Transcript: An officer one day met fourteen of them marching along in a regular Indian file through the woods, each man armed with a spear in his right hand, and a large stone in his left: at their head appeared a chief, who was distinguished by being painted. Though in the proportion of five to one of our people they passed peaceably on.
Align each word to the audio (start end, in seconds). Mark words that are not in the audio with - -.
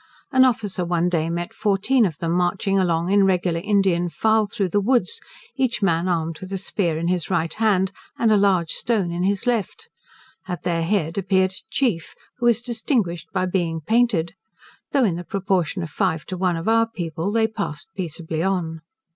An 0.31 0.43
officer 0.45 0.83
one 0.83 1.09
day 1.09 1.29
met 1.29 1.53
fourteen 1.53 2.07
of 2.07 2.17
them 2.17 2.31
marching 2.31 2.79
along 2.79 3.11
in 3.11 3.21
a 3.21 3.25
regular 3.25 3.59
Indian 3.63 4.09
file 4.09 4.47
through 4.47 4.69
the 4.69 4.79
woods, 4.79 5.21
each 5.55 5.83
man 5.83 6.07
armed 6.07 6.39
with 6.39 6.51
a 6.51 6.57
spear 6.57 6.97
in 6.97 7.07
his 7.07 7.29
right 7.29 7.53
hand, 7.53 7.91
and 8.17 8.31
a 8.31 8.35
large 8.35 8.71
stone 8.71 9.11
in 9.11 9.21
his 9.21 9.45
left: 9.45 9.89
at 10.47 10.63
their 10.63 10.81
head 10.81 11.19
appeared 11.19 11.51
a 11.51 11.61
chief, 11.69 12.15
who 12.39 12.47
was 12.47 12.63
distinguished 12.63 13.31
by 13.31 13.45
being 13.45 13.79
painted. 13.79 14.33
Though 14.91 15.03
in 15.03 15.17
the 15.17 15.23
proportion 15.23 15.83
of 15.83 15.91
five 15.91 16.25
to 16.25 16.35
one 16.35 16.57
of 16.57 16.67
our 16.67 16.87
people 16.89 17.31
they 17.31 17.45
passed 17.47 17.89
peaceably 17.95 18.41
on. 18.41 18.81